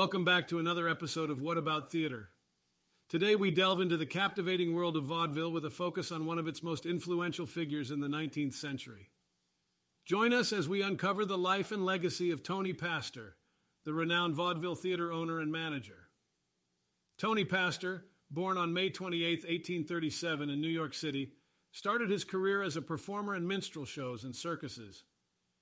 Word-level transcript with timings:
Welcome 0.00 0.24
back 0.24 0.48
to 0.48 0.58
another 0.58 0.88
episode 0.88 1.28
of 1.28 1.42
What 1.42 1.58
About 1.58 1.92
Theater. 1.92 2.30
Today 3.10 3.36
we 3.36 3.50
delve 3.50 3.82
into 3.82 3.98
the 3.98 4.06
captivating 4.06 4.74
world 4.74 4.96
of 4.96 5.04
vaudeville 5.04 5.52
with 5.52 5.66
a 5.66 5.70
focus 5.70 6.10
on 6.10 6.24
one 6.24 6.38
of 6.38 6.48
its 6.48 6.62
most 6.62 6.86
influential 6.86 7.44
figures 7.44 7.90
in 7.90 8.00
the 8.00 8.08
19th 8.08 8.54
century. 8.54 9.10
Join 10.06 10.32
us 10.32 10.54
as 10.54 10.66
we 10.66 10.80
uncover 10.80 11.26
the 11.26 11.36
life 11.36 11.70
and 11.70 11.84
legacy 11.84 12.30
of 12.30 12.42
Tony 12.42 12.72
Pastor, 12.72 13.36
the 13.84 13.92
renowned 13.92 14.36
vaudeville 14.36 14.74
theater 14.74 15.12
owner 15.12 15.38
and 15.38 15.52
manager. 15.52 16.08
Tony 17.18 17.44
Pastor, 17.44 18.06
born 18.30 18.56
on 18.56 18.72
May 18.72 18.88
28, 18.88 19.40
1837, 19.40 20.48
in 20.48 20.62
New 20.62 20.68
York 20.68 20.94
City, 20.94 21.32
started 21.72 22.08
his 22.08 22.24
career 22.24 22.62
as 22.62 22.74
a 22.74 22.80
performer 22.80 23.36
in 23.36 23.46
minstrel 23.46 23.84
shows 23.84 24.24
and 24.24 24.34
circuses. 24.34 25.04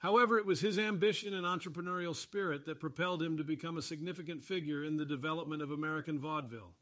However, 0.00 0.38
it 0.38 0.46
was 0.46 0.60
his 0.60 0.78
ambition 0.78 1.34
and 1.34 1.44
entrepreneurial 1.44 2.16
spirit 2.16 2.64
that 2.64 2.80
propelled 2.80 3.22
him 3.22 3.36
to 3.36 3.44
become 3.44 3.76
a 3.76 3.82
significant 3.82 4.42
figure 4.42 4.82
in 4.82 4.96
the 4.96 5.04
development 5.04 5.62
of 5.62 5.70
American 5.70 6.18
vaudeville. 6.18 6.72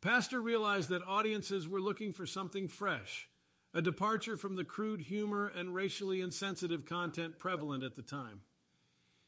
Pastor 0.00 0.40
realized 0.40 0.88
that 0.90 1.02
audiences 1.06 1.66
were 1.66 1.80
looking 1.80 2.12
for 2.12 2.24
something 2.24 2.68
fresh, 2.68 3.28
a 3.74 3.82
departure 3.82 4.36
from 4.36 4.54
the 4.54 4.62
crude 4.62 5.00
humor 5.00 5.50
and 5.56 5.74
racially 5.74 6.20
insensitive 6.20 6.86
content 6.86 7.36
prevalent 7.40 7.82
at 7.82 7.96
the 7.96 8.02
time. 8.02 8.42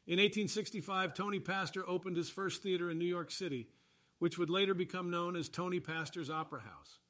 In 0.06 0.18
1865, 0.18 1.12
Tony 1.12 1.40
Pastor 1.40 1.86
opened 1.88 2.16
his 2.16 2.30
first 2.30 2.62
theater 2.62 2.88
in 2.88 2.98
New 3.00 3.04
York 3.04 3.32
City, 3.32 3.66
which 4.20 4.38
would 4.38 4.48
later 4.48 4.74
become 4.74 5.10
known 5.10 5.34
as 5.34 5.48
Tony 5.48 5.80
Pastor's 5.80 6.30
Opera 6.30 6.60
House. 6.60 7.00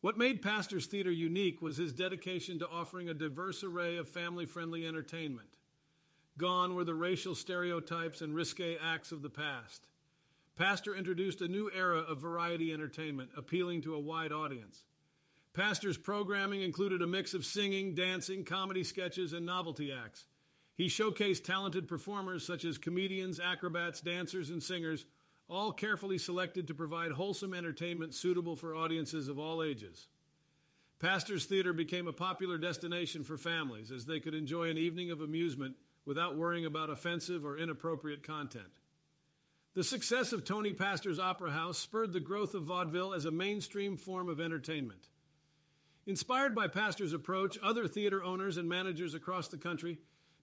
What 0.00 0.16
made 0.16 0.42
Pastor's 0.42 0.86
Theater 0.86 1.10
unique 1.10 1.60
was 1.60 1.76
his 1.76 1.92
dedication 1.92 2.60
to 2.60 2.68
offering 2.68 3.08
a 3.08 3.14
diverse 3.14 3.64
array 3.64 3.96
of 3.96 4.08
family 4.08 4.46
friendly 4.46 4.86
entertainment. 4.86 5.48
Gone 6.36 6.76
were 6.76 6.84
the 6.84 6.94
racial 6.94 7.34
stereotypes 7.34 8.20
and 8.20 8.32
risque 8.32 8.78
acts 8.80 9.10
of 9.10 9.22
the 9.22 9.30
past. 9.30 9.88
Pastor 10.56 10.94
introduced 10.94 11.40
a 11.40 11.48
new 11.48 11.68
era 11.74 11.98
of 11.98 12.20
variety 12.20 12.72
entertainment, 12.72 13.30
appealing 13.36 13.82
to 13.82 13.94
a 13.96 14.00
wide 14.00 14.30
audience. 14.30 14.84
Pastor's 15.52 15.98
programming 15.98 16.62
included 16.62 17.02
a 17.02 17.06
mix 17.06 17.34
of 17.34 17.44
singing, 17.44 17.96
dancing, 17.96 18.44
comedy 18.44 18.84
sketches, 18.84 19.32
and 19.32 19.44
novelty 19.44 19.92
acts. 19.92 20.26
He 20.76 20.86
showcased 20.86 21.42
talented 21.42 21.88
performers 21.88 22.46
such 22.46 22.64
as 22.64 22.78
comedians, 22.78 23.40
acrobats, 23.40 24.00
dancers, 24.00 24.50
and 24.50 24.62
singers 24.62 25.06
all 25.48 25.72
carefully 25.72 26.18
selected 26.18 26.66
to 26.66 26.74
provide 26.74 27.12
wholesome 27.12 27.54
entertainment 27.54 28.14
suitable 28.14 28.54
for 28.54 28.74
audiences 28.74 29.28
of 29.28 29.38
all 29.38 29.62
ages. 29.62 30.08
Pastor's 31.00 31.46
Theater 31.46 31.72
became 31.72 32.08
a 32.08 32.12
popular 32.12 32.58
destination 32.58 33.24
for 33.24 33.38
families 33.38 33.90
as 33.90 34.04
they 34.04 34.20
could 34.20 34.34
enjoy 34.34 34.68
an 34.68 34.78
evening 34.78 35.10
of 35.10 35.20
amusement 35.20 35.76
without 36.04 36.36
worrying 36.36 36.66
about 36.66 36.90
offensive 36.90 37.44
or 37.46 37.56
inappropriate 37.56 38.22
content. 38.22 38.66
The 39.74 39.84
success 39.84 40.32
of 40.32 40.44
Tony 40.44 40.72
Pastor's 40.72 41.20
Opera 41.20 41.52
House 41.52 41.78
spurred 41.78 42.12
the 42.12 42.20
growth 42.20 42.54
of 42.54 42.64
vaudeville 42.64 43.14
as 43.14 43.26
a 43.26 43.30
mainstream 43.30 43.96
form 43.96 44.28
of 44.28 44.40
entertainment. 44.40 45.08
Inspired 46.06 46.54
by 46.54 46.66
Pastor's 46.66 47.12
approach, 47.12 47.58
other 47.62 47.86
theater 47.86 48.24
owners 48.24 48.56
and 48.56 48.68
managers 48.68 49.14
across 49.14 49.48
the 49.48 49.58
country 49.58 49.98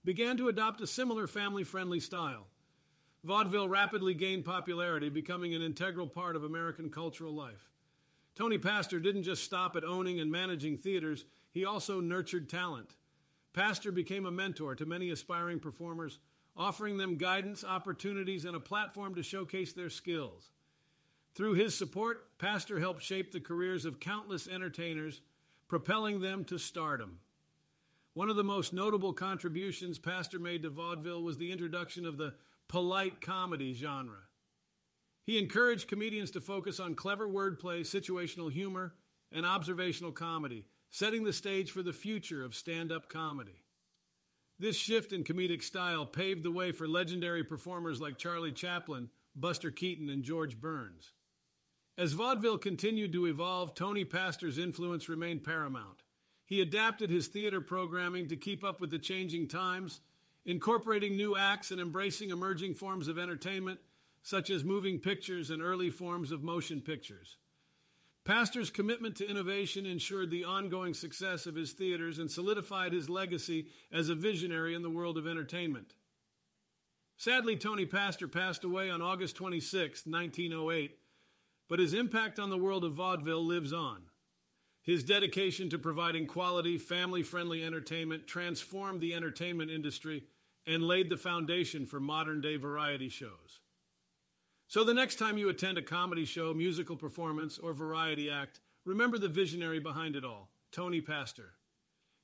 began 0.05 0.37
to 0.37 0.47
adopt 0.47 0.79
a 0.79 0.87
similar 0.87 1.27
family 1.27 1.63
friendly 1.63 1.99
style. 1.99 2.47
Vaudeville 3.25 3.67
rapidly 3.67 4.13
gained 4.13 4.45
popularity, 4.45 5.09
becoming 5.09 5.55
an 5.55 5.63
integral 5.63 6.05
part 6.05 6.35
of 6.35 6.43
American 6.43 6.91
cultural 6.91 7.33
life. 7.33 7.71
Tony 8.35 8.59
Pastor 8.59 8.99
didn't 8.99 9.23
just 9.23 9.43
stop 9.43 9.75
at 9.75 9.83
owning 9.83 10.19
and 10.19 10.31
managing 10.31 10.77
theaters, 10.77 11.25
he 11.51 11.65
also 11.65 11.99
nurtured 11.99 12.47
talent. 12.47 12.95
Pastor 13.51 13.91
became 13.91 14.27
a 14.27 14.31
mentor 14.31 14.75
to 14.75 14.85
many 14.85 15.09
aspiring 15.09 15.59
performers, 15.59 16.19
offering 16.55 16.97
them 16.97 17.17
guidance, 17.17 17.63
opportunities, 17.63 18.45
and 18.45 18.55
a 18.55 18.59
platform 18.59 19.15
to 19.15 19.23
showcase 19.23 19.73
their 19.73 19.89
skills. 19.89 20.51
Through 21.33 21.53
his 21.53 21.75
support, 21.75 22.37
Pastor 22.37 22.79
helped 22.79 23.01
shape 23.01 23.31
the 23.31 23.39
careers 23.39 23.85
of 23.85 23.99
countless 23.99 24.47
entertainers, 24.47 25.21
propelling 25.67 26.21
them 26.21 26.45
to 26.45 26.59
stardom. 26.59 27.17
One 28.13 28.29
of 28.29 28.35
the 28.35 28.43
most 28.43 28.71
notable 28.71 29.13
contributions 29.13 29.97
Pastor 29.97 30.37
made 30.37 30.61
to 30.61 30.69
vaudeville 30.69 31.23
was 31.23 31.39
the 31.39 31.51
introduction 31.51 32.05
of 32.05 32.17
the 32.17 32.35
polite 32.67 33.21
comedy 33.21 33.73
genre. 33.73 34.17
He 35.25 35.39
encouraged 35.39 35.87
comedians 35.87 36.31
to 36.31 36.41
focus 36.41 36.79
on 36.79 36.95
clever 36.95 37.27
wordplay, 37.27 37.81
situational 37.81 38.51
humor, 38.51 38.93
and 39.31 39.45
observational 39.45 40.11
comedy, 40.11 40.65
setting 40.91 41.23
the 41.23 41.33
stage 41.33 41.71
for 41.71 41.81
the 41.81 41.93
future 41.93 42.43
of 42.43 42.55
stand 42.55 42.91
up 42.91 43.09
comedy. 43.09 43.63
This 44.59 44.77
shift 44.77 45.11
in 45.11 45.23
comedic 45.23 45.63
style 45.63 46.05
paved 46.05 46.43
the 46.43 46.51
way 46.51 46.71
for 46.71 46.87
legendary 46.87 47.43
performers 47.43 47.99
like 47.99 48.17
Charlie 48.17 48.51
Chaplin, 48.51 49.09
Buster 49.35 49.71
Keaton, 49.71 50.09
and 50.09 50.23
George 50.23 50.61
Burns. 50.61 51.11
As 51.97 52.13
vaudeville 52.13 52.57
continued 52.57 53.11
to 53.13 53.25
evolve, 53.25 53.73
Tony 53.73 54.05
Pastor's 54.05 54.57
influence 54.57 55.09
remained 55.09 55.43
paramount. 55.43 56.03
He 56.45 56.61
adapted 56.61 57.09
his 57.09 57.27
theater 57.27 57.59
programming 57.59 58.27
to 58.27 58.37
keep 58.37 58.63
up 58.63 58.79
with 58.79 58.91
the 58.91 58.99
changing 58.99 59.47
times 59.47 60.01
incorporating 60.45 61.15
new 61.15 61.35
acts 61.35 61.71
and 61.71 61.81
embracing 61.81 62.29
emerging 62.29 62.75
forms 62.75 63.07
of 63.07 63.17
entertainment, 63.17 63.79
such 64.21 64.49
as 64.49 64.63
moving 64.63 64.99
pictures 64.99 65.49
and 65.49 65.61
early 65.61 65.89
forms 65.89 66.31
of 66.31 66.43
motion 66.43 66.81
pictures. 66.81 67.37
Pastor's 68.23 68.71
commitment 68.71 69.15
to 69.17 69.29
innovation 69.29 69.85
ensured 69.85 70.31
the 70.31 70.43
ongoing 70.43 70.95
success 70.95 71.45
of 71.45 71.55
his 71.55 71.73
theaters 71.73 72.17
and 72.17 72.29
solidified 72.29 72.91
his 72.91 73.07
legacy 73.07 73.67
as 73.91 74.09
a 74.09 74.15
visionary 74.15 74.73
in 74.73 74.81
the 74.81 74.89
world 74.89 75.17
of 75.17 75.27
entertainment. 75.27 75.93
Sadly, 77.17 77.55
Tony 77.55 77.85
Pastor 77.85 78.27
passed 78.27 78.63
away 78.63 78.89
on 78.89 79.01
August 79.01 79.35
26, 79.35 80.07
1908, 80.07 80.97
but 81.69 81.79
his 81.79 81.93
impact 81.93 82.39
on 82.39 82.49
the 82.49 82.57
world 82.57 82.83
of 82.83 82.93
vaudeville 82.93 83.45
lives 83.45 83.71
on. 83.71 84.01
His 84.81 85.03
dedication 85.03 85.69
to 85.69 85.79
providing 85.79 86.27
quality, 86.27 86.77
family 86.77 87.23
friendly 87.23 87.63
entertainment 87.63 88.27
transformed 88.27 89.01
the 89.01 89.13
entertainment 89.13 89.71
industry 89.71 90.23
and 90.67 90.83
laid 90.83 91.09
the 91.09 91.17
foundation 91.17 91.85
for 91.85 91.99
modern 91.99 92.41
day 92.41 92.55
variety 92.57 93.09
shows. 93.09 93.59
So, 94.67 94.83
the 94.83 94.93
next 94.93 95.17
time 95.17 95.37
you 95.37 95.49
attend 95.49 95.77
a 95.77 95.81
comedy 95.81 96.25
show, 96.25 96.53
musical 96.53 96.95
performance, 96.95 97.57
or 97.57 97.73
variety 97.73 98.29
act, 98.31 98.59
remember 98.83 99.17
the 99.17 99.27
visionary 99.27 99.79
behind 99.79 100.15
it 100.15 100.25
all, 100.25 100.49
Tony 100.71 101.01
Pastor. 101.01 101.53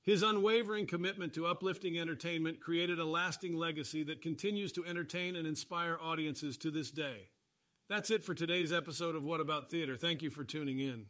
His 0.04 0.24
unwavering 0.24 0.88
commitment 0.88 1.34
to 1.36 1.46
uplifting 1.46 2.00
entertainment 2.00 2.60
created 2.60 2.98
a 2.98 3.06
lasting 3.06 3.56
legacy 3.56 4.04
that 4.04 4.24
continues 4.24 4.72
to 4.72 4.86
entertain 4.86 5.36
and 5.36 5.46
inspire 5.46 6.00
audiences 6.02 6.58
to 6.58 6.72
this 6.72 6.90
day. 6.90 7.30
That's 7.88 8.10
it 8.10 8.24
for 8.24 8.34
today's 8.34 8.74
episode 8.74 9.16
of 9.16 9.24
What 9.24 9.42
About 9.42 9.70
Theater. 9.70 9.96
Thank 9.96 10.24
you 10.24 10.32
for 10.32 10.44
tuning 10.44 10.80
in. 10.80 11.06